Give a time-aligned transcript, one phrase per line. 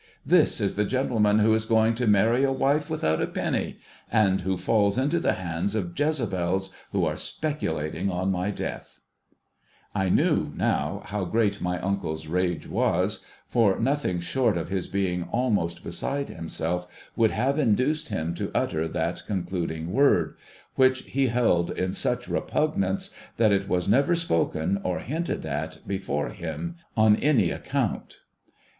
[0.25, 3.77] This is the gentleman who is going to marry a wife without a penny,
[4.11, 8.99] and who falls into the hands of Jezabels who are speculating on my death!'
[10.03, 15.25] I knew, now, how great my uncle's rage was; for nothing short of his being
[15.25, 20.35] almost beside himself would have induced him to utter that concluding word,
[20.73, 26.29] which he held in such repugnance that it was never spoken or hinted at before
[26.29, 28.21] him on any account.